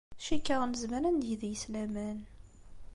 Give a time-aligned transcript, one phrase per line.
[0.25, 2.19] Cikkeɣ nezmer ad neg deg-s laman.